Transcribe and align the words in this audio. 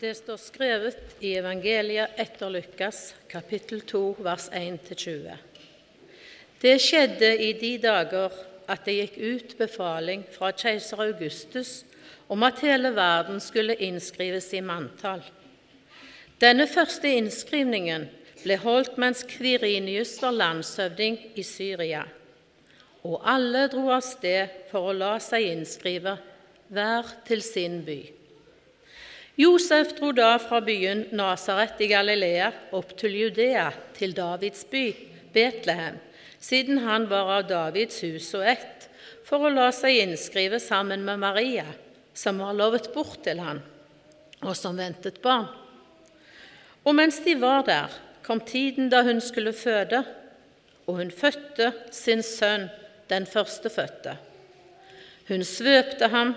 Det 0.00 0.14
står 0.14 0.36
skrevet 0.40 1.16
i 1.20 1.34
evangeliet 1.36 2.16
etter 2.16 2.48
Lukas, 2.48 3.14
kapittel 3.28 3.82
2, 3.84 3.98
vers 4.24 4.46
1-20. 4.56 5.34
Det 6.62 6.78
skjedde 6.80 7.28
i 7.44 7.50
de 7.60 7.74
dager 7.82 8.32
at 8.64 8.86
det 8.88 8.94
gikk 8.96 9.18
ut 9.20 9.50
befaling 9.58 10.22
fra 10.32 10.54
keiser 10.56 11.02
Augustus 11.04 11.82
om 12.32 12.46
at 12.48 12.62
hele 12.64 12.94
verden 12.96 13.42
skulle 13.44 13.76
innskrives 13.76 14.48
i 14.56 14.62
manntall. 14.64 15.20
Denne 16.40 16.64
første 16.64 17.10
innskrivningen 17.18 18.06
ble 18.40 18.56
holdt 18.62 18.96
mens 18.96 19.20
Kvirinius 19.28 20.14
var 20.22 20.32
landshøvding 20.38 21.18
i 21.36 21.44
Syria, 21.44 22.06
og 23.04 23.20
alle 23.20 23.66
dro 23.68 23.84
av 23.92 24.00
sted 24.08 24.64
for 24.72 24.88
å 24.88 24.96
la 24.96 25.12
seg 25.20 25.50
innskrive, 25.50 26.16
hver 26.72 27.12
til 27.28 27.44
sin 27.44 27.82
by. 27.84 27.98
Josef 29.40 29.94
dro 29.96 30.10
da 30.12 30.34
fra 30.42 30.58
byen 30.60 31.06
Nasaret 31.16 31.78
i 31.80 31.86
Galilea 31.88 32.50
opp 32.76 32.90
til 33.00 33.14
Judea, 33.16 33.70
til 33.96 34.12
Davids 34.12 34.66
by, 34.68 34.82
Betlehem, 35.32 35.96
siden 36.36 36.82
han 36.84 37.06
var 37.08 37.30
av 37.38 37.46
Davids 37.48 38.02
hus 38.04 38.26
og 38.36 38.44
ett, 38.52 38.88
for 39.24 39.46
å 39.46 39.52
la 39.54 39.70
seg 39.72 40.02
innskrive 40.02 40.60
sammen 40.60 41.06
med 41.06 41.22
Maria, 41.22 41.64
som 42.12 42.42
var 42.42 42.58
lovet 42.58 42.90
bort 42.92 43.22
til 43.24 43.40
han, 43.40 43.62
og 44.44 44.52
som 44.58 44.76
ventet 44.76 45.22
barn. 45.24 45.48
Og 46.84 46.96
mens 46.98 47.22
de 47.24 47.38
var 47.40 47.64
der, 47.64 47.96
kom 48.26 48.44
tiden 48.44 48.92
da 48.92 49.00
hun 49.06 49.24
skulle 49.24 49.56
føde, 49.56 50.02
og 50.84 51.00
hun 51.00 51.14
fødte 51.14 51.72
sin 51.94 52.20
sønn, 52.26 52.68
den 53.08 53.24
førstefødte. 53.24 54.18
Hun 55.30 55.48
svøpte 55.48 56.12
ham 56.12 56.36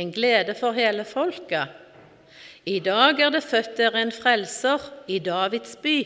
en 0.00 0.12
glede 0.12 0.54
for 0.58 0.76
hele 0.76 1.04
folket. 1.04 1.72
I 2.64 2.78
dag 2.80 3.20
er 3.20 3.32
det 3.34 3.44
født 3.44 3.76
dere 3.76 4.00
en 4.00 4.12
frelser 4.12 4.80
i 5.06 5.18
Davids 5.20 5.76
by. 5.82 5.98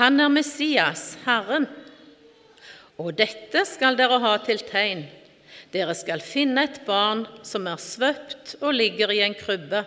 Han 0.00 0.20
er 0.20 0.32
Messias, 0.32 1.18
Herren. 1.26 1.68
Og 2.98 3.14
dette 3.18 3.64
skal 3.68 3.98
dere 3.98 4.18
ha 4.22 4.36
til 4.42 4.62
tegn. 4.66 5.04
Dere 5.72 5.94
skal 5.96 6.20
finne 6.20 6.66
et 6.66 6.82
barn 6.86 7.24
som 7.46 7.68
er 7.70 7.80
svøpt 7.80 8.56
og 8.60 8.74
ligger 8.76 9.12
i 9.14 9.22
en 9.24 9.36
krybbe. 9.38 9.84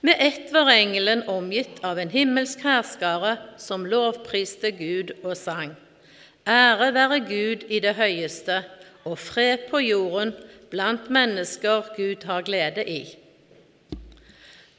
Med 0.00 0.16
ett 0.18 0.52
var 0.52 0.70
engelen 0.72 1.26
omgitt 1.28 1.82
av 1.84 1.98
en 2.00 2.12
himmelsk 2.12 2.62
hærskare 2.64 3.34
som 3.60 3.84
lovpriste 3.84 4.70
Gud 4.78 5.12
og 5.20 5.34
sang. 5.36 5.74
Ære 6.48 6.94
være 6.96 7.18
Gud 7.26 7.66
i 7.68 7.82
det 7.84 7.98
høyeste, 7.98 8.62
og 9.04 9.18
fred 9.20 9.68
på 9.68 9.80
jorden 9.84 10.32
blant 10.70 11.10
mennesker 11.10 11.90
Gud 11.96 12.24
har 12.24 12.46
glede 12.46 12.84
i. 12.86 13.00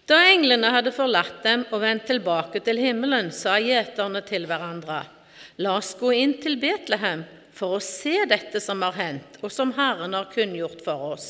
Da 0.09 0.17
englene 0.27 0.71
hadde 0.73 0.91
forlatt 0.95 1.43
dem 1.45 1.63
og 1.69 1.83
vendt 1.83 2.07
tilbake 2.09 2.59
til 2.65 2.79
himmelen, 2.81 3.29
sa 3.31 3.57
gjeterne 3.61 4.23
til 4.27 4.47
hverandre, 4.49 5.03
La 5.61 5.75
oss 5.77 5.93
gå 5.99 6.09
inn 6.15 6.33
til 6.41 6.55
Betlehem 6.57 7.21
for 7.53 7.77
å 7.77 7.83
se 7.83 8.23
dette 8.25 8.59
som 8.63 8.81
har 8.81 8.95
hendt, 8.97 9.37
og 9.43 9.51
som 9.53 9.73
Herren 9.75 10.15
har 10.17 10.31
kunngjort 10.31 10.81
for 10.81 11.11
oss. 11.13 11.29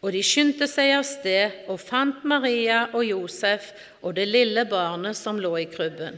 Og 0.00 0.14
de 0.14 0.22
skyndte 0.22 0.68
seg 0.70 0.94
av 0.94 1.04
sted 1.04 1.68
og 1.68 1.80
fant 1.82 2.22
Maria 2.28 2.86
og 2.94 3.02
Josef 3.04 3.72
og 4.00 4.14
det 4.16 4.28
lille 4.30 4.64
barnet 4.70 5.18
som 5.18 5.40
lå 5.42 5.56
i 5.58 5.66
krybben. 5.70 6.16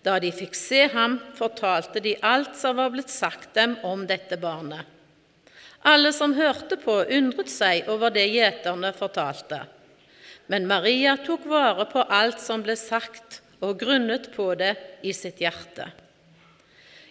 Da 0.00 0.16
de 0.18 0.32
fikk 0.32 0.56
se 0.56 0.86
ham, 0.94 1.18
fortalte 1.36 2.00
de 2.00 2.16
alt 2.24 2.56
som 2.56 2.80
var 2.80 2.90
blitt 2.94 3.12
sagt 3.12 3.52
dem 3.54 3.76
om 3.84 4.06
dette 4.08 4.40
barnet. 4.40 4.99
Alle 5.86 6.12
som 6.12 6.34
hørte 6.36 6.76
på, 6.80 6.98
undret 7.08 7.48
seg 7.52 7.88
over 7.88 8.12
det 8.12 8.26
gjeterne 8.28 8.92
fortalte. 8.96 9.62
Men 10.50 10.66
Maria 10.68 11.14
tok 11.22 11.46
vare 11.48 11.86
på 11.88 12.02
alt 12.04 12.40
som 12.42 12.64
ble 12.64 12.76
sagt, 12.76 13.40
og 13.60 13.78
grunnet 13.80 14.30
på 14.34 14.50
det 14.56 14.74
i 15.04 15.12
sitt 15.16 15.40
hjerte. 15.40 15.90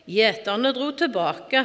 Gjeterne 0.10 0.74
dro 0.74 0.90
tilbake. 0.98 1.64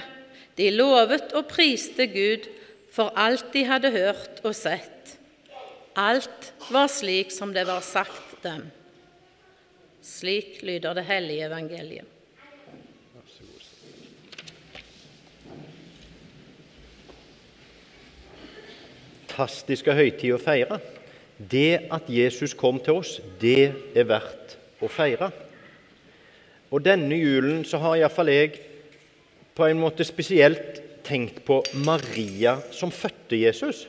De 0.55 0.69
lovet 0.71 1.33
og 1.35 1.49
priste 1.51 2.07
Gud 2.13 2.47
for 2.95 3.11
alt 3.19 3.49
de 3.55 3.65
hadde 3.67 3.91
hørt 3.91 4.43
og 4.45 4.53
sett. 4.55 5.17
Alt 5.97 6.53
var 6.75 6.91
slik 6.93 7.33
som 7.35 7.53
det 7.55 7.65
var 7.67 7.83
sagt 7.83 8.37
dem. 8.45 8.67
Slik 10.05 10.61
lyder 10.63 10.95
det 10.99 11.07
hellige 11.09 11.49
evangeliet. 11.49 12.14
Fantastiske 19.35 19.95
høytid 19.95 20.35
å 20.35 20.39
feire. 20.39 20.79
Det 21.39 21.91
at 21.93 22.07
Jesus 22.09 22.55
kom 22.55 22.79
til 22.79 23.01
oss, 23.01 23.19
det 23.41 23.73
er 23.95 24.07
verdt 24.07 24.57
å 24.83 24.89
feire. 24.89 25.31
Og 26.71 26.83
denne 26.83 27.17
julen 27.19 27.65
så 27.67 27.81
har 27.83 27.99
iallfall 27.99 28.31
jeg 28.31 28.61
på 29.55 29.67
en 29.67 29.81
måte 29.83 30.07
spesielt 30.07 30.81
tenkt 31.05 31.43
på 31.47 31.61
Maria 31.75 32.57
som 32.75 32.91
fødte 32.95 33.39
Jesus. 33.39 33.85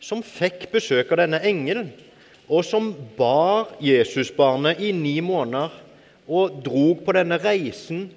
Som 0.00 0.22
fikk 0.22 0.68
besøk 0.72 1.12
av 1.12 1.24
denne 1.24 1.40
engelen, 1.46 1.90
og 2.48 2.64
som 2.66 2.90
bar 3.16 3.74
Jesusbarnet 3.80 4.82
i 4.84 4.92
ni 4.92 5.16
måneder 5.24 5.72
og 6.28 6.60
drog 6.64 7.04
på 7.04 7.14
denne 7.16 7.38
reisen, 7.40 8.10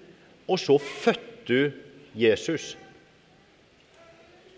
og 0.47 0.59
så 0.59 0.78
fødte 0.80 1.72
Jesus 2.18 2.76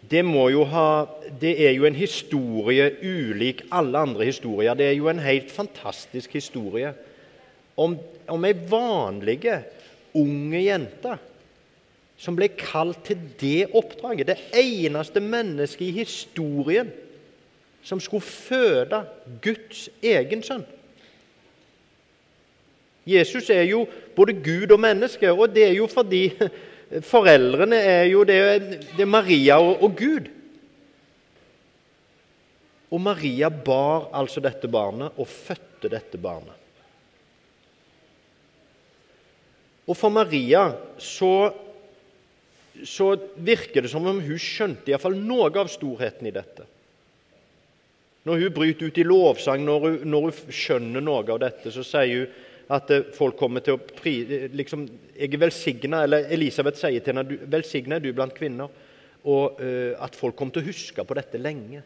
det, 0.10 0.24
ha, 0.72 1.06
det, 1.42 1.54
er 1.68 1.72
jo 1.78 1.86
en 1.86 1.96
historie 1.96 2.90
ulik 3.04 3.62
alle 3.72 3.98
andre 3.98 4.26
historier. 4.26 4.74
Det 4.74 4.88
er 4.88 4.98
jo 4.98 5.10
en 5.10 5.20
helt 5.20 5.52
fantastisk 5.52 6.34
historie 6.34 6.94
om, 7.78 7.98
om 8.28 8.46
ei 8.46 8.54
vanlig 8.54 9.40
unge 10.18 10.64
jente 10.64 11.18
som 12.20 12.36
ble 12.36 12.50
kalt 12.60 13.06
til 13.08 13.22
det 13.40 13.70
oppdraget. 13.72 14.28
Det 14.28 14.38
eneste 14.60 15.22
mennesket 15.24 15.88
i 15.88 16.02
historien 16.02 16.90
som 17.84 18.02
skulle 18.04 18.26
føde 18.26 19.06
Guds 19.42 19.88
egen 20.04 20.44
sønn. 20.44 20.66
Jesus 23.08 23.50
er 23.50 23.64
jo 23.70 23.86
både 24.16 24.34
Gud 24.34 24.72
og 24.72 24.80
menneske, 24.80 25.32
og 25.32 25.56
det 25.56 25.70
er 25.70 25.78
jo 25.78 25.88
fordi 25.88 26.28
Foreldrene 27.06 27.78
er 27.86 28.08
jo 28.10 28.24
det, 28.26 28.40
det 28.96 29.04
er 29.06 29.10
Maria 29.10 29.60
og, 29.62 29.84
og 29.86 29.98
Gud. 30.00 30.30
Og 32.90 33.02
Maria 33.06 33.52
bar 33.54 34.10
altså 34.18 34.42
dette 34.42 34.70
barnet 34.72 35.20
og 35.22 35.30
fødte 35.30 35.92
dette 35.92 36.18
barnet. 36.18 36.56
Og 39.90 39.98
for 39.98 40.14
Maria 40.14 40.68
så, 41.02 41.50
så 42.86 43.14
virker 43.38 43.86
det 43.86 43.94
som 43.94 44.06
om 44.10 44.22
hun 44.22 44.42
skjønte 44.42 44.90
iallfall 44.92 45.18
noe 45.18 45.50
av 45.54 45.70
storheten 45.70 46.30
i 46.30 46.34
dette. 46.34 46.66
Når 48.26 48.44
hun 48.44 48.54
bryter 48.54 48.90
ut 48.90 49.00
i 49.02 49.06
lovsang, 49.08 49.64
når 49.66 49.86
hun, 49.86 49.98
når 50.10 50.28
hun 50.28 50.54
skjønner 50.54 51.06
noe 51.06 51.24
av 51.24 51.42
dette, 51.42 51.72
så 51.74 51.86
sier 51.86 52.26
hun 52.26 52.46
at 52.70 52.92
eh, 52.94 53.08
folk 53.16 53.38
kommer 53.40 53.64
til 53.66 53.78
å 53.78 53.82
pri... 53.82 54.20
Liksom, 54.54 54.86
jeg 55.18 55.34
er 55.34 55.42
velsigna, 55.42 56.04
eller 56.06 56.30
Elisabeth 56.34 56.78
sier 56.78 57.02
til 57.02 57.16
henne 57.16 57.40
velsigna 57.50 57.98
er 57.98 58.04
du 58.04 58.12
blant 58.14 58.36
kvinner. 58.36 58.70
Og 59.30 59.58
uh, 59.60 59.98
at 60.00 60.16
folk 60.16 60.38
kommer 60.40 60.56
til 60.56 60.64
å 60.64 60.70
huske 60.70 61.04
på 61.04 61.16
dette 61.18 61.42
lenge. 61.42 61.82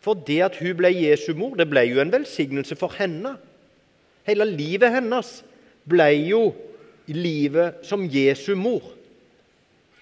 For 0.00 0.16
det 0.26 0.38
at 0.46 0.56
hun 0.62 0.72
ble 0.78 0.88
Jesu 0.94 1.34
mor, 1.36 1.58
det 1.58 1.66
ble 1.68 1.82
jo 1.90 2.00
en 2.00 2.12
velsignelse 2.14 2.78
for 2.78 2.94
henne. 2.96 3.34
Hele 4.24 4.46
livet 4.48 4.94
hennes 4.94 5.32
ble 5.88 6.08
jo 6.30 6.42
livet 7.12 7.84
som 7.84 8.06
Jesu 8.08 8.54
mor. 8.56 8.94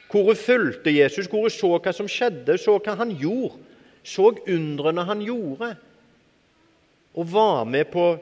Hvor 0.07 0.31
hun 0.31 0.39
fulgte 0.39 0.95
Jesus, 0.95 1.27
hvor 1.27 1.49
hun 1.49 1.53
så 1.53 1.73
hva 1.81 1.93
som 1.97 2.07
skjedde, 2.11 2.59
så 2.62 2.77
hva 2.79 2.95
han 3.01 3.17
gjorde. 3.17 3.59
Så 4.07 4.31
undrene 4.47 5.03
han 5.09 5.25
gjorde. 5.25 5.73
Og 7.19 7.27
var 7.33 7.65
med 7.67 7.89
på 7.91 8.12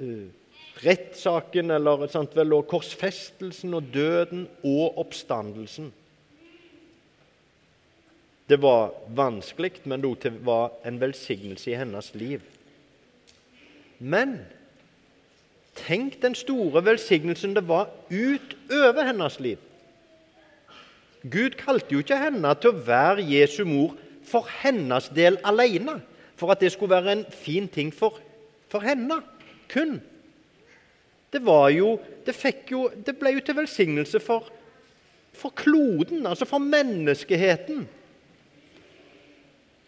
uh, 0.00 0.28
rettssaken 0.82 1.70
eller 1.70 2.06
sant, 2.12 2.36
vel, 2.36 2.54
og 2.56 2.68
korsfestelsen 2.70 3.74
og 3.76 3.90
døden 3.94 4.46
og 4.64 4.98
oppstandelsen. 5.02 5.92
Det 8.48 8.58
var 8.60 8.90
vanskelig, 9.16 9.72
men 9.84 10.02
det 10.02 10.32
var 10.44 10.72
en 10.84 11.00
velsignelse 11.00 11.70
i 11.70 11.78
hennes 11.78 12.10
liv. 12.14 12.42
Men 13.98 14.40
tenk 15.78 16.18
den 16.22 16.34
store 16.34 16.82
velsignelsen 16.84 17.54
det 17.56 17.64
var 17.68 17.88
utover 18.10 19.06
hennes 19.06 19.38
liv. 19.40 19.58
Gud 21.22 21.54
kalte 21.56 21.94
jo 21.94 22.02
ikke 22.02 22.18
henne 22.18 22.50
til 22.58 22.72
å 22.72 22.82
være 22.82 23.22
Jesu 23.22 23.62
mor 23.64 23.94
for 24.26 24.48
hennes 24.62 25.06
del 25.14 25.38
alene, 25.46 26.00
for 26.36 26.50
at 26.50 26.60
det 26.60 26.72
skulle 26.74 26.96
være 26.96 27.14
en 27.14 27.24
fin 27.30 27.68
ting 27.70 27.92
for, 27.94 28.18
for 28.68 28.82
henne 28.82 29.20
kun. 29.72 29.96
Det, 31.32 31.40
jo, 31.72 31.96
det, 32.26 32.36
jo, 32.70 32.86
det 33.06 33.16
ble 33.16 33.32
jo 33.38 33.42
til 33.44 33.56
velsignelse 33.56 34.20
for, 34.20 34.50
for 35.32 35.54
kloden, 35.56 36.26
altså 36.28 36.48
for 36.48 36.60
menneskeheten 36.60 37.86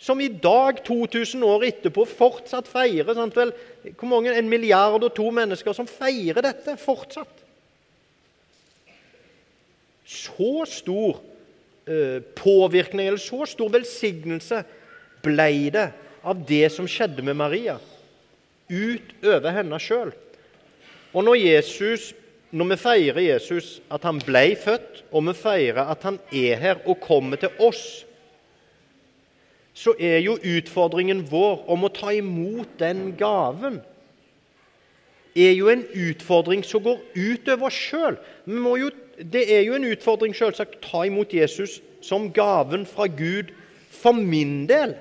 som 0.05 0.21
i 0.21 0.29
dag, 0.29 0.83
2000 0.85 1.45
år 1.49 1.63
etterpå, 1.71 2.05
fortsatt 2.05 2.69
feirer 2.69 3.17
sant 3.17 3.37
vel, 3.39 3.55
hvor 3.97 4.11
mange, 4.11 4.35
En 4.37 4.51
milliard 4.51 5.01
og 5.01 5.15
to 5.17 5.31
mennesker 5.33 5.73
som 5.73 5.89
feirer 5.89 6.45
dette 6.45 6.77
fortsatt. 6.77 7.41
Så 10.05 10.67
stor 10.69 11.23
eh, 11.89 12.21
påvirkning 12.37 13.09
eller 13.09 13.23
så 13.23 13.47
stor 13.49 13.73
velsignelse 13.73 14.61
ble 15.25 15.49
det 15.73 15.87
av 16.25 16.45
det 16.45 16.67
som 16.75 16.89
skjedde 16.89 17.25
med 17.25 17.39
Maria, 17.41 17.79
utover 18.71 19.55
henne 19.55 19.81
sjøl. 19.83 20.13
Og 21.15 21.27
når, 21.27 21.39
Jesus, 21.39 22.13
når 22.51 22.73
vi 22.73 22.81
feirer 22.81 23.21
Jesus, 23.29 23.79
at 23.93 24.07
han 24.07 24.19
ble 24.25 24.47
født, 24.59 25.05
og 25.13 25.29
vi 25.29 25.37
feirer 25.39 25.93
at 25.93 26.03
han 26.07 26.19
er 26.33 26.61
her 26.61 26.83
og 26.85 27.01
kommer 27.05 27.41
til 27.41 27.55
oss 27.63 28.05
så 29.75 29.91
er 29.99 30.21
jo 30.23 30.37
utfordringen 30.39 31.25
vår 31.27 31.65
om 31.75 31.83
å 31.83 31.91
ta 31.91 32.13
imot 32.15 32.77
den 32.79 33.09
gaven 33.19 33.81
er 35.35 35.51
jo 35.51 35.67
en 35.71 35.83
utfordring 35.99 36.63
som 36.63 36.83
går 36.85 37.01
utover 37.15 37.67
oss 37.67 37.79
sjøl. 37.91 38.19
Det 39.19 39.43
er 39.51 39.65
jo 39.67 39.75
en 39.75 39.89
utfordring 39.89 40.35
selvsagt 40.37 40.79
å 40.79 40.85
ta 40.85 41.03
imot 41.09 41.35
Jesus 41.35 41.81
som 42.05 42.31
gaven 42.35 42.87
fra 42.87 43.09
Gud 43.11 43.51
for 43.91 44.15
min 44.15 44.65
del. 44.71 44.95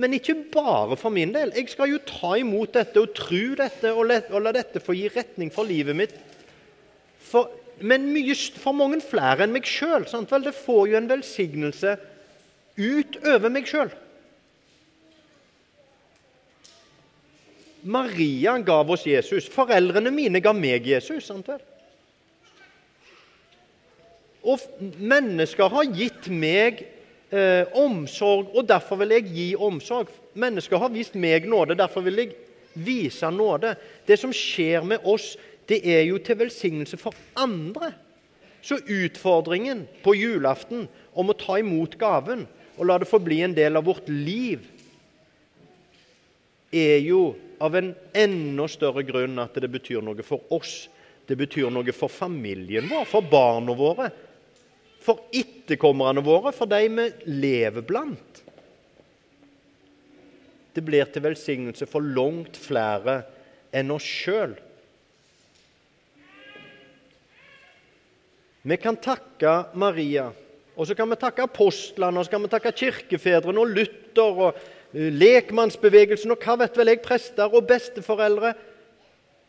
Men 0.00 0.14
ikke 0.16 0.36
bare 0.52 0.96
for 0.96 1.12
min 1.12 1.34
del. 1.34 1.52
Jeg 1.56 1.68
skal 1.72 1.90
jo 1.92 1.98
ta 2.08 2.36
imot 2.40 2.72
dette 2.78 3.00
og 3.00 3.12
tro 3.16 3.42
dette 3.58 3.92
og 3.92 4.06
la, 4.08 4.20
og 4.32 4.46
la 4.46 4.54
dette 4.56 4.80
få 4.80 4.96
gi 4.96 5.10
retning 5.12 5.52
for 5.52 5.68
livet 5.68 5.96
mitt. 5.98 6.14
For, 7.20 7.50
men 7.84 8.08
mye, 8.14 8.36
for 8.62 8.76
mange 8.76 9.02
flere 9.04 9.44
enn 9.44 9.52
meg 9.52 9.68
sjøl. 9.68 10.06
Det 10.08 10.54
får 10.56 10.86
jo 10.88 11.00
en 11.00 11.10
velsignelse 11.10 11.98
utover 12.80 13.52
meg 13.52 13.68
sjøl. 13.68 13.92
Maria 17.82 18.56
gav 18.62 18.90
oss 18.94 19.04
Jesus. 19.06 19.48
Foreldrene 19.50 20.12
mine 20.14 20.40
ga 20.40 20.54
meg 20.54 20.86
Jesus. 20.86 21.26
sant 21.26 21.48
vel? 21.50 21.60
Og 24.42 24.62
mennesker 24.98 25.70
har 25.70 25.90
gitt 25.94 26.28
meg 26.30 26.84
eh, 27.32 27.64
omsorg, 27.78 28.52
og 28.54 28.68
derfor 28.68 29.00
vil 29.02 29.16
jeg 29.16 29.32
gi 29.32 29.48
omsorg. 29.56 30.12
Mennesker 30.38 30.80
har 30.80 30.92
vist 30.92 31.16
meg 31.18 31.48
nåde, 31.48 31.78
derfor 31.78 32.04
vil 32.06 32.22
jeg 32.22 32.34
vise 32.74 33.30
nåde. 33.32 33.74
Det 34.06 34.18
som 34.20 34.32
skjer 34.34 34.84
med 34.86 35.04
oss, 35.08 35.34
det 35.68 35.82
er 35.88 36.04
jo 36.08 36.20
til 36.22 36.40
velsignelse 36.42 36.98
for 37.00 37.16
andre. 37.38 37.92
Så 38.62 38.78
utfordringen 38.78 39.86
på 40.04 40.14
julaften 40.14 40.86
om 41.18 41.32
å 41.32 41.38
ta 41.38 41.58
imot 41.58 41.96
gaven 41.98 42.46
og 42.78 42.86
la 42.88 42.98
det 42.98 43.08
få 43.10 43.20
bli 43.22 43.42
en 43.44 43.54
del 43.56 43.76
av 43.76 43.84
vårt 43.86 44.08
liv, 44.08 44.62
er 46.72 47.02
jo 47.04 47.34
av 47.62 47.76
en 47.76 47.92
enda 48.16 48.66
større 48.70 49.04
grunn 49.06 49.36
at 49.42 49.58
det 49.60 49.68
betyr 49.70 50.00
noe 50.02 50.24
for 50.24 50.46
oss. 50.54 50.86
Det 51.28 51.36
betyr 51.38 51.68
noe 51.70 51.92
for 51.94 52.10
familien 52.10 52.88
vår, 52.90 53.04
for 53.06 53.28
barna 53.28 53.76
våre, 53.76 54.08
for 55.02 55.20
etterkommerne 55.72 56.24
våre, 56.24 56.52
for 56.52 56.68
de 56.70 56.82
vi 56.92 57.08
lever 57.26 57.84
blant. 57.86 58.42
Det 60.72 60.84
blir 60.84 61.08
til 61.12 61.24
velsignelse 61.24 61.88
for 61.88 62.04
langt 62.04 62.56
flere 62.56 63.22
enn 63.72 63.90
oss 63.92 64.06
sjøl. 64.06 64.54
Vi 68.62 68.78
kan 68.78 68.96
takke 69.02 69.56
Maria 69.74 70.30
og 70.72 70.88
så 70.88 70.96
kan 70.96 71.10
vi 71.10 71.18
takke 71.20 71.44
apostlene, 71.44 72.18
og 72.18 72.24
så 72.24 72.32
kan 72.32 72.44
vi 72.46 72.52
takke 72.52 72.72
kirkefedrene 72.72 73.60
og 73.60 73.74
Luther 73.76 74.44
og 74.46 74.60
eh, 74.94 75.10
lekmannsbevegelsen 75.12 76.32
og 76.32 76.44
hva 76.44 76.56
vet 76.62 76.78
vel 76.80 76.94
jeg, 76.94 77.02
prester 77.04 77.52
og 77.52 77.66
besteforeldre 77.68 78.54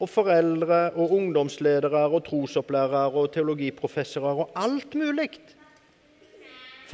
og 0.03 0.09
foreldre 0.11 0.81
og 0.99 1.13
ungdomsledere 1.15 2.03
og 2.09 2.25
trosopplærere 2.27 3.13
og 3.21 3.31
teologiprofessorer 3.31 4.43
og 4.43 4.57
alt 4.59 4.97
mulig. 4.99 5.29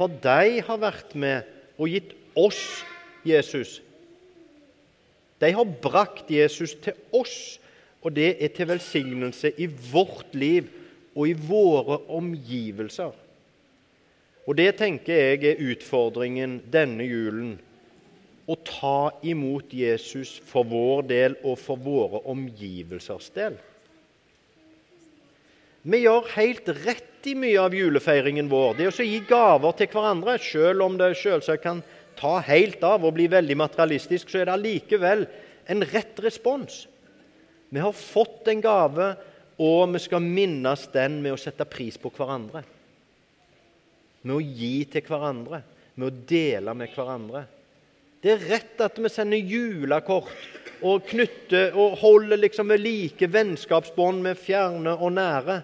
For 0.00 0.08
de 0.08 0.62
har 0.64 0.78
vært 0.80 1.12
med 1.12 1.44
og 1.76 1.90
gitt 1.92 2.14
oss 2.32 2.60
Jesus. 3.28 3.82
De 5.40 5.50
har 5.52 5.74
brakt 5.84 6.30
Jesus 6.32 6.72
til 6.80 6.96
oss, 7.12 7.58
og 8.00 8.14
det 8.16 8.30
er 8.40 8.52
til 8.56 8.70
velsignelse 8.70 9.52
i 9.60 9.68
vårt 9.68 10.32
liv 10.32 10.70
og 11.12 11.28
i 11.28 11.36
våre 11.36 11.98
omgivelser. 12.16 13.12
Og 14.48 14.56
det 14.56 14.70
tenker 14.80 15.20
jeg 15.20 15.44
er 15.50 15.60
utfordringen 15.68 16.62
denne 16.72 17.04
julen. 17.04 17.58
Å 18.48 18.56
ta 18.64 19.10
imot 19.20 19.68
Jesus 19.76 20.38
for 20.48 20.64
vår 20.64 21.04
del 21.12 21.36
og 21.44 21.60
for 21.60 21.76
våre 21.76 22.24
omgivelsers 22.32 23.28
del. 23.36 23.60
Vi 25.82 26.02
gjør 26.02 26.28
helt 26.34 26.68
rett 26.84 27.28
i 27.28 27.34
mye 27.36 27.60
av 27.60 27.76
julefeiringen 27.76 28.48
vår. 28.50 28.74
Det 28.78 28.88
å 28.90 29.06
gi 29.06 29.20
gaver 29.28 29.76
til 29.78 29.90
hverandre, 29.92 30.36
selv 30.42 30.84
om 30.84 30.98
det 31.00 31.12
selvsagt 31.20 31.64
kan 31.64 31.84
ta 32.20 32.38
helt 32.44 32.82
av 32.84 33.04
og 33.04 33.14
bli 33.16 33.28
veldig 33.32 33.56
materialistisk, 33.60 34.28
så 34.28 34.40
er 34.40 34.48
det 34.48 34.56
allikevel 34.58 35.24
en 35.72 35.86
rett 35.92 36.20
respons. 36.24 36.84
Vi 37.70 37.80
har 37.80 37.96
fått 37.96 38.50
en 38.50 38.60
gave, 38.64 39.14
og 39.60 39.94
vi 39.94 40.02
skal 40.02 40.24
minnes 40.24 40.86
den 40.92 41.20
med 41.24 41.36
å 41.36 41.40
sette 41.40 41.68
pris 41.68 42.00
på 42.00 42.12
hverandre 42.16 42.64
med 44.22 44.36
å 44.36 44.40
gi 44.40 44.84
til 44.90 45.04
hverandre, 45.06 45.62
med 45.96 46.08
å 46.08 46.24
dele 46.28 46.74
med 46.76 46.92
hverandre. 46.94 47.44
Det 48.20 48.34
er 48.34 48.48
rett 48.50 48.82
at 48.84 48.98
vi 49.00 49.12
sender 49.12 49.40
julekort 49.40 50.59
og 50.86 51.04
knytter 51.10 51.76
og 51.78 51.98
holder 52.00 52.40
liksom 52.40 52.70
ved 52.72 52.82
like 52.84 53.28
vennskapsbånd 53.32 54.22
med 54.24 54.38
fjerne 54.40 54.94
og 54.96 55.12
nære. 55.16 55.60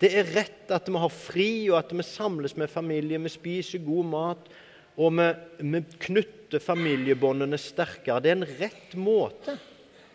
Det 0.00 0.10
er 0.18 0.32
rett 0.34 0.72
at 0.74 0.88
vi 0.90 1.00
har 1.00 1.12
fri, 1.12 1.50
og 1.70 1.78
at 1.78 1.92
vi 1.94 2.06
samles 2.06 2.56
med 2.60 2.72
familie, 2.72 3.20
vi 3.20 3.32
spiser 3.32 3.84
god 3.84 4.10
mat, 4.10 4.50
og 4.96 5.14
vi, 5.18 5.28
vi 5.60 5.84
knytter 6.08 6.62
familiebåndene 6.62 7.58
sterkere. 7.60 8.20
Det 8.20 8.32
er 8.32 8.38
en 8.38 8.50
rett 8.60 8.98
måte 8.98 9.56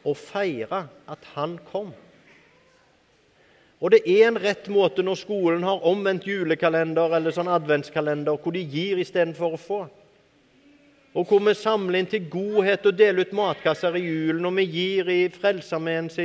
å 0.08 0.14
feire 0.16 0.86
at 1.10 1.34
han 1.36 1.58
kom. 1.72 1.92
Og 3.80 3.94
det 3.94 4.02
er 4.12 4.26
en 4.28 4.40
rett 4.40 4.68
måte 4.72 5.04
når 5.06 5.22
skolen 5.22 5.64
har 5.64 5.86
omvendt 5.88 6.28
julekalender 6.28 7.16
eller 7.16 7.36
sånn 7.36 7.52
adventskalender, 7.52 8.36
hvor 8.42 8.56
de 8.56 8.66
gir 8.68 9.00
istedenfor 9.00 9.56
å 9.56 9.62
få. 9.62 9.80
Og 11.18 11.26
hvor 11.26 11.42
vi 11.42 11.56
samler 11.58 12.00
inn 12.00 12.10
til 12.10 12.28
godhet 12.30 12.86
og 12.86 12.98
deler 12.98 13.26
ut 13.26 13.36
matkasser 13.38 13.96
i 13.98 14.04
julen, 14.06 14.46
og 14.46 14.58
vi 14.60 14.66
gir 14.70 15.10
i 15.10 15.22
Frelsesarmeens 15.34 16.20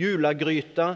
julegryte. 0.00 0.94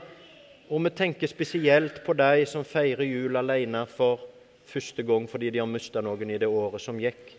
Og 0.73 0.81
vi 0.87 0.93
tenker 0.97 1.29
spesielt 1.29 2.01
på 2.07 2.17
de 2.17 2.47
som 2.49 2.65
feirer 2.65 3.05
jul 3.05 3.37
alene 3.37 3.85
for 3.91 4.23
første 4.65 5.05
gang 5.05 5.27
fordi 5.29 5.51
de 5.53 5.61
har 5.61 5.69
mista 5.69 6.01
noen 6.01 6.31
i 6.33 6.39
det 6.41 6.49
året 6.49 6.81
som 6.81 6.97
gikk. 7.01 7.35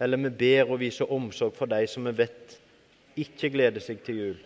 Eller 0.00 0.22
vi 0.24 0.32
ber 0.40 0.72
og 0.72 0.80
viser 0.80 1.12
omsorg 1.12 1.52
for 1.54 1.70
de 1.70 1.84
som 1.90 2.08
vi 2.08 2.14
vet 2.24 2.56
ikke 3.20 3.52
gleder 3.54 3.84
seg 3.84 4.00
til 4.06 4.20
jul. 4.22 4.40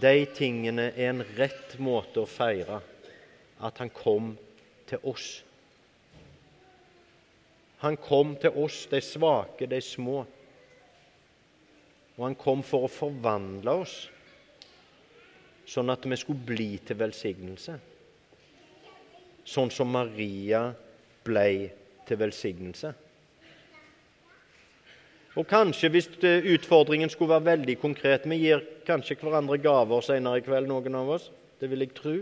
De 0.00 0.14
tingene 0.32 0.88
er 0.94 1.10
en 1.10 1.22
rett 1.36 1.76
måte 1.82 2.22
å 2.22 2.30
feire 2.30 2.80
at 3.60 3.78
han 3.82 3.92
kom 3.92 4.32
til 4.88 5.02
oss. 5.04 5.42
Han 7.80 7.96
kom 7.96 8.34
til 8.36 8.56
oss, 8.60 8.84
de 8.90 9.00
svake, 9.00 9.66
de 9.66 9.80
små. 9.80 10.24
Og 12.18 12.24
han 12.26 12.36
kom 12.36 12.60
for 12.66 12.84
å 12.84 12.92
forvandle 12.92 13.76
oss, 13.80 13.94
sånn 15.64 15.92
at 15.92 16.04
vi 16.04 16.18
skulle 16.20 16.44
bli 16.44 16.70
til 16.84 16.98
velsignelse. 17.00 17.78
Sånn 19.48 19.72
som 19.72 19.88
Maria 19.88 20.66
ble 21.24 21.70
til 22.04 22.20
velsignelse. 22.20 22.92
Og 25.38 25.46
kanskje, 25.48 25.88
hvis 25.94 26.10
utfordringen 26.20 27.08
skulle 27.08 27.36
være 27.36 27.52
veldig 27.52 27.76
konkret 27.78 28.24
Vi 28.26 28.40
gir 28.42 28.64
kanskje 28.84 29.14
hverandre 29.20 29.60
gaver 29.62 30.02
senere 30.02 30.40
i 30.40 30.44
kveld, 30.44 30.66
noen 30.68 30.98
av 30.98 31.14
oss. 31.16 31.30
Det 31.60 31.70
vil 31.70 31.86
jeg 31.86 31.94
tro. 31.96 32.16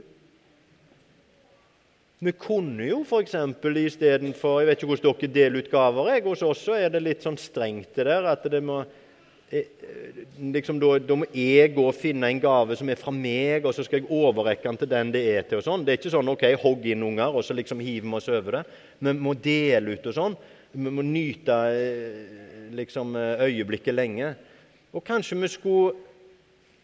Vi 2.18 2.32
kunne 2.34 2.88
jo 2.88 3.04
f.eks. 3.06 3.34
istedenfor 3.78 4.60
Jeg 4.60 4.66
vet 4.68 4.80
ikke 4.80 4.88
hvordan 4.90 5.18
dere 5.20 5.34
deler 5.34 5.62
ut 5.62 5.70
gaver. 5.70 6.08
Jeg, 6.10 6.24
hos 6.26 6.42
oss 6.42 6.64
er 6.74 6.90
det 6.90 7.04
litt 7.04 7.22
sånn 7.22 7.38
strengt 7.38 7.92
det 7.94 8.08
der 8.08 8.26
at 8.26 8.48
det 8.50 8.58
må 8.64 8.80
eh, 9.54 9.68
liksom, 10.56 10.80
da, 10.82 10.96
da, 10.98 11.18
må 11.20 11.28
jeg 11.30 11.76
gå 11.76 11.84
og 11.86 11.94
finne 11.94 12.32
en 12.32 12.42
gave 12.42 12.74
som 12.78 12.90
er 12.90 12.98
fra 12.98 13.14
meg, 13.14 13.62
og 13.62 13.76
så 13.76 13.86
skal 13.86 14.02
jeg 14.02 14.10
overrekke 14.10 14.66
den 14.66 14.80
til 14.82 14.90
den 14.90 15.14
det 15.14 15.22
er 15.30 15.46
til. 15.46 15.60
og 15.60 15.68
sånn. 15.68 15.86
Det 15.86 15.94
er 15.94 16.00
ikke 16.00 16.14
sånn 16.16 16.34
ok, 16.34 16.44
hogg 16.64 16.90
inn 16.90 17.06
unger, 17.06 17.38
og 17.38 17.46
så 17.46 17.54
liksom 17.54 17.86
hiver 17.86 18.10
vi 18.10 18.18
oss 18.18 18.30
over 18.34 18.58
det. 18.58 18.66
Vi 18.98 19.14
må 19.22 19.38
dele 19.38 19.94
ut 19.94 20.10
og 20.10 20.18
sånn. 20.18 20.38
Vi 20.74 20.90
må 20.98 21.06
nyte 21.06 21.62
eh, 21.70 22.68
liksom, 22.82 23.14
øyeblikket 23.46 23.94
lenge. 23.94 24.34
Og 24.90 25.06
kanskje 25.06 25.38
vi 25.38 25.54
skulle, 25.54 25.94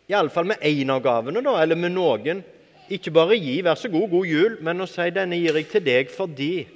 iallfall 0.06 0.46
med 0.46 0.62
én 0.62 0.94
av 0.94 1.02
gavene, 1.02 1.42
da, 1.42 1.58
eller 1.58 1.80
med 1.80 1.98
noen, 1.98 2.46
ikke 2.90 3.10
bare 3.10 3.36
gi 3.38 3.60
'vær 3.62 3.74
så 3.74 3.88
god, 3.88 4.10
god 4.10 4.26
jul', 4.26 4.60
men 4.60 4.80
å 4.80 4.86
si 4.86 5.10
'denne 5.10 5.40
gir 5.40 5.56
jeg 5.56 5.68
til 5.68 5.84
deg 5.84 6.08
fordi' 6.08 6.66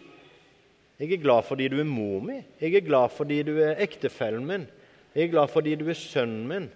jeg 0.99 1.13
er 1.13 1.23
glad 1.23 1.45
fordi 1.47 1.69
du 1.69 1.79
er 1.79 1.87
mor 1.87 2.21
mi. 2.21 2.41
Jeg 2.61 2.75
er 2.75 2.83
glad 2.83 3.13
fordi 3.15 3.43
du 3.47 3.59
er 3.63 3.79
ektefellen 3.79 4.47
min. 4.47 4.67
Jeg 5.15 5.25
er 5.25 5.31
glad 5.31 5.49
fordi 5.49 5.75
du 5.79 5.89
er 5.89 5.95
sønnen 5.95 6.49
min. 6.49 6.71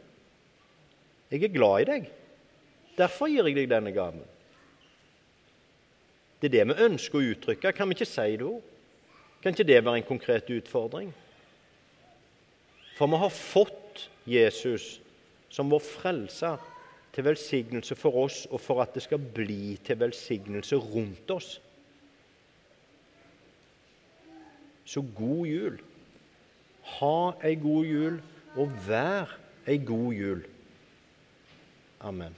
Jeg 1.31 1.43
er 1.43 1.55
glad 1.55 1.81
i 1.81 1.85
deg. 1.85 2.07
Derfor 2.99 3.27
gir 3.27 3.49
jeg 3.49 3.57
deg 3.57 3.71
denne 3.73 3.91
gaven. 3.93 4.23
Det 6.41 6.51
er 6.51 6.55
det 6.55 6.69
vi 6.71 6.85
ønsker 6.87 7.19
å 7.19 7.33
uttrykke. 7.35 7.73
Kan 7.75 7.91
vi 7.91 7.99
ikke 7.99 8.07
si 8.07 8.37
det 8.39 8.47
òg? 8.47 8.63
Kan 9.43 9.57
ikke 9.57 9.67
det 9.67 9.85
være 9.85 9.99
en 9.99 10.07
konkret 10.07 10.51
utfordring? 10.55 11.11
For 12.95 13.11
vi 13.11 13.19
har 13.19 13.35
fått 13.35 14.07
Jesus 14.29 15.01
som 15.51 15.71
vår 15.73 15.83
frelser 15.83 16.63
til 17.13 17.25
velsignelse 17.25 17.97
for 17.99 18.17
oss, 18.25 18.47
og 18.51 18.61
for 18.61 18.83
at 18.83 18.95
det 18.95 19.03
skal 19.05 19.21
bli 19.35 19.77
til 19.85 20.01
velsignelse 20.01 20.77
rundt 20.77 21.31
oss. 21.31 21.61
Så 24.85 25.05
god 25.17 25.47
jul. 25.47 25.81
Ha 26.99 27.17
ei 27.47 27.55
god 27.55 27.85
jul 27.87 28.23
og 28.57 28.73
vær 28.89 29.37
ei 29.67 29.79
god 29.79 30.13
jul. 30.13 30.43
Amen. 32.01 32.35